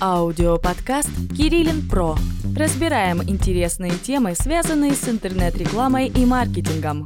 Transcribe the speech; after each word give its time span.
Аудиоподкаст 0.00 1.10
«Кириллин 1.36 1.86
Про». 1.88 2.16
Разбираем 2.56 3.22
интересные 3.22 3.92
темы, 3.92 4.34
связанные 4.34 4.92
с 4.92 5.08
интернет-рекламой 5.08 6.08
и 6.08 6.24
маркетингом. 6.24 7.04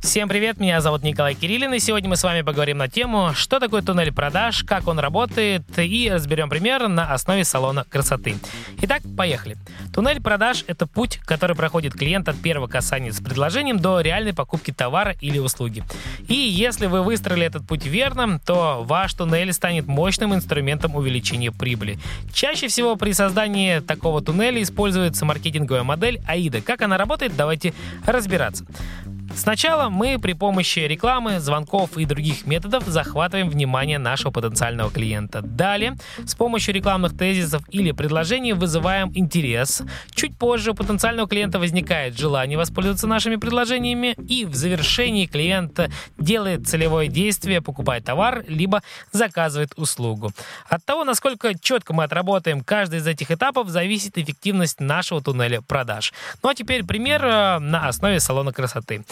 Всем 0.00 0.28
привет, 0.28 0.60
меня 0.60 0.80
зовут 0.80 1.02
Николай 1.02 1.34
Кириллин, 1.34 1.74
и 1.74 1.80
сегодня 1.80 2.08
мы 2.08 2.16
с 2.16 2.22
вами 2.22 2.42
поговорим 2.42 2.78
на 2.78 2.88
тему, 2.88 3.32
что 3.34 3.58
такое 3.58 3.82
туннель 3.82 4.12
продаж, 4.12 4.62
как 4.62 4.86
он 4.86 5.00
работает, 5.00 5.64
и 5.76 6.08
разберем 6.08 6.48
пример 6.48 6.86
на 6.86 7.12
основе 7.12 7.44
салона 7.44 7.84
красоты. 7.84 8.36
Итак, 8.80 9.02
поехали. 9.16 9.56
Туннель 9.92 10.22
продаж– 10.22 10.64
это 10.68 10.86
путь, 10.86 11.18
который 11.24 11.56
проходит 11.56 11.94
клиент 11.94 12.28
от 12.28 12.40
первого 12.40 12.68
касания 12.68 13.10
с 13.10 13.20
предложением 13.20 13.80
до 13.80 14.00
реальной 14.00 14.32
покупки 14.32 14.72
товара 14.72 15.16
или 15.20 15.38
услуги. 15.38 15.82
И 16.28 16.34
если 16.34 16.86
вы 16.86 17.02
выстроили 17.02 17.44
этот 17.44 17.66
путь 17.66 17.84
верно, 17.84 18.38
то 18.38 18.84
ваш 18.84 19.12
туннель 19.14 19.52
станет 19.52 19.86
мощным 19.86 20.32
инструментом 20.32 20.94
увеличения 20.94 21.50
прибыли. 21.50 21.98
Чаще 22.32 22.68
всего 22.68 22.94
при 22.94 23.10
создании 23.12 23.80
такого 23.80 24.22
туннеля 24.22 24.62
используется 24.62 25.24
маркетинговая 25.24 25.82
модель 25.82 26.20
AIDA. 26.28 26.62
Как 26.62 26.82
она 26.82 26.96
работает, 26.98 27.36
давайте 27.36 27.74
разбираться. 28.06 28.64
Сначала 29.38 29.88
мы 29.88 30.18
при 30.18 30.32
помощи 30.32 30.80
рекламы, 30.80 31.38
звонков 31.38 31.96
и 31.96 32.04
других 32.04 32.44
методов 32.44 32.84
захватываем 32.86 33.48
внимание 33.48 33.98
нашего 33.98 34.32
потенциального 34.32 34.90
клиента. 34.90 35.42
Далее, 35.42 35.96
с 36.26 36.34
помощью 36.34 36.74
рекламных 36.74 37.16
тезисов 37.16 37.62
или 37.70 37.92
предложений 37.92 38.54
вызываем 38.54 39.12
интерес. 39.14 39.82
Чуть 40.10 40.36
позже 40.36 40.72
у 40.72 40.74
потенциального 40.74 41.28
клиента 41.28 41.60
возникает 41.60 42.18
желание 42.18 42.58
воспользоваться 42.58 43.06
нашими 43.06 43.36
предложениями, 43.36 44.16
и 44.28 44.44
в 44.44 44.56
завершении 44.56 45.26
клиент 45.26 45.78
делает 46.18 46.66
целевое 46.66 47.06
действие, 47.06 47.62
покупает 47.62 48.04
товар, 48.04 48.44
либо 48.48 48.82
заказывает 49.12 49.72
услугу. 49.76 50.32
От 50.68 50.84
того, 50.84 51.04
насколько 51.04 51.56
четко 51.56 51.94
мы 51.94 52.02
отработаем 52.02 52.62
каждый 52.62 52.98
из 52.98 53.06
этих 53.06 53.30
этапов, 53.30 53.68
зависит 53.68 54.18
эффективность 54.18 54.80
нашего 54.80 55.22
туннеля 55.22 55.60
продаж. 55.60 56.12
Ну 56.42 56.48
а 56.48 56.56
теперь 56.56 56.84
пример 56.84 57.24
э, 57.24 57.58
на 57.60 57.86
основе 57.86 58.18
салона 58.18 58.52
красоты. 58.52 59.04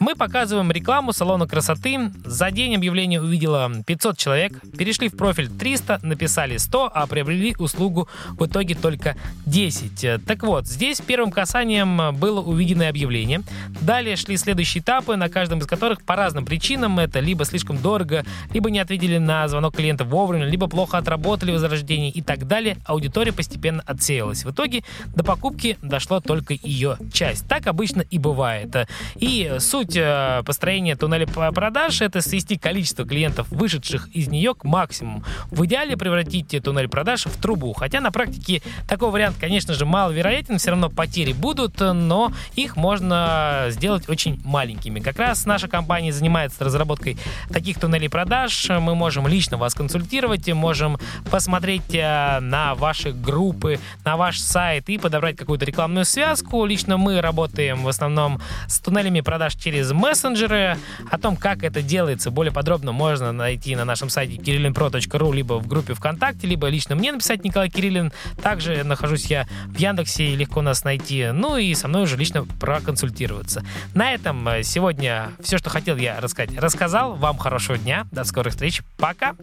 Мы 0.00 0.16
показываем 0.16 0.70
рекламу 0.72 1.12
салона 1.12 1.46
красоты. 1.46 2.10
За 2.24 2.50
день 2.50 2.74
объявление 2.74 3.22
увидело 3.22 3.70
500 3.86 4.18
человек. 4.18 4.60
Перешли 4.76 5.08
в 5.08 5.16
профиль 5.16 5.48
300, 5.48 6.00
написали 6.02 6.56
100, 6.56 6.90
а 6.92 7.06
приобрели 7.06 7.54
услугу 7.58 8.08
в 8.30 8.44
итоге 8.44 8.74
только 8.74 9.16
10. 9.46 10.24
Так 10.26 10.42
вот, 10.42 10.66
здесь 10.66 11.00
первым 11.00 11.30
касанием 11.30 12.14
было 12.16 12.40
увиденное 12.40 12.90
объявление. 12.90 13.42
Далее 13.80 14.16
шли 14.16 14.36
следующие 14.36 14.82
этапы, 14.82 15.16
на 15.16 15.28
каждом 15.28 15.60
из 15.60 15.66
которых 15.66 16.02
по 16.02 16.16
разным 16.16 16.44
причинам 16.44 16.98
это 16.98 17.20
либо 17.20 17.44
слишком 17.44 17.78
дорого, 17.78 18.24
либо 18.52 18.70
не 18.70 18.80
ответили 18.80 19.18
на 19.18 19.46
звонок 19.48 19.76
клиента 19.76 20.04
вовремя, 20.04 20.46
либо 20.46 20.66
плохо 20.66 20.98
отработали 20.98 21.52
возрождение 21.52 22.10
и 22.10 22.20
так 22.20 22.46
далее. 22.46 22.78
Аудитория 22.84 23.32
постепенно 23.32 23.82
отсеялась. 23.86 24.44
В 24.44 24.50
итоге 24.50 24.82
до 25.14 25.22
покупки 25.22 25.78
дошла 25.82 26.20
только 26.20 26.54
ее 26.62 26.98
часть. 27.12 27.46
Так 27.46 27.66
обычно 27.68 28.02
и 28.02 28.18
бывает. 28.18 28.74
И 29.16 29.53
суть 29.60 29.96
э, 29.96 30.42
построения 30.44 30.96
туннеля 30.96 31.26
продаж— 31.26 32.00
это 32.02 32.20
свести 32.20 32.56
количество 32.56 33.04
клиентов, 33.04 33.46
вышедших 33.50 34.08
из 34.12 34.28
нее, 34.28 34.54
к 34.54 34.64
максимуму. 34.64 35.22
В 35.50 35.64
идеале 35.66 35.96
превратить 35.96 36.54
туннель 36.62 36.88
продаж 36.88 37.26
в 37.26 37.40
трубу. 37.40 37.72
Хотя 37.72 38.00
на 38.00 38.10
практике 38.10 38.62
такой 38.88 39.10
вариант, 39.10 39.36
конечно 39.38 39.74
же, 39.74 39.84
маловероятен, 39.84 40.58
все 40.58 40.70
равно 40.70 40.90
потери 40.90 41.32
будут, 41.32 41.80
но 41.80 42.32
их 42.54 42.76
можно 42.76 43.66
сделать 43.68 44.08
очень 44.08 44.40
маленькими. 44.44 45.00
Как 45.00 45.18
раз 45.18 45.46
наша 45.46 45.68
компания 45.68 46.12
занимается 46.12 46.64
разработкой 46.64 47.18
таких 47.50 47.78
туннелей 47.78 48.08
продаж. 48.08 48.68
Мы 48.68 48.94
можем 48.94 49.26
лично 49.26 49.56
вас 49.56 49.74
консультировать, 49.74 50.48
можем 50.52 50.98
посмотреть 51.30 51.94
э, 51.94 52.40
на 52.40 52.74
ваши 52.74 53.12
группы, 53.12 53.78
на 54.04 54.16
ваш 54.16 54.40
сайт 54.40 54.88
и 54.88 54.98
подобрать 54.98 55.36
какую-то 55.36 55.64
рекламную 55.64 56.04
связку. 56.04 56.64
Лично 56.64 56.96
мы 56.96 57.20
работаем 57.20 57.82
в 57.84 57.88
основном 57.88 58.40
с 58.66 58.80
туннелями 58.80 59.20
продаж 59.20 59.43
продаж 59.44 59.56
через 59.56 59.92
мессенджеры. 59.92 60.78
О 61.10 61.18
том, 61.18 61.36
как 61.36 61.64
это 61.64 61.82
делается, 61.82 62.30
более 62.30 62.52
подробно 62.52 62.92
можно 62.92 63.32
найти 63.32 63.76
на 63.76 63.84
нашем 63.84 64.08
сайте 64.08 64.36
kirillinpro.ru, 64.36 65.34
либо 65.34 65.54
в 65.54 65.66
группе 65.66 65.92
ВКонтакте, 65.92 66.46
либо 66.46 66.68
лично 66.68 66.94
мне 66.94 67.12
написать 67.12 67.44
Николай 67.44 67.68
Кириллин. 67.68 68.12
Также 68.42 68.84
нахожусь 68.84 69.26
я 69.26 69.46
в 69.66 69.76
Яндексе, 69.76 70.34
легко 70.34 70.62
нас 70.62 70.84
найти. 70.84 71.26
Ну 71.32 71.58
и 71.58 71.74
со 71.74 71.88
мной 71.88 72.04
уже 72.04 72.16
лично 72.16 72.46
проконсультироваться. 72.58 73.62
На 73.94 74.12
этом 74.12 74.48
э, 74.48 74.62
сегодня 74.62 75.32
все, 75.42 75.58
что 75.58 75.68
хотел 75.68 75.96
я 75.96 76.20
рассказать, 76.20 76.56
рассказал. 76.58 77.14
Вам 77.14 77.36
хорошего 77.36 77.76
дня, 77.76 78.06
до 78.12 78.24
скорых 78.24 78.54
встреч, 78.54 78.82
пока! 78.96 79.34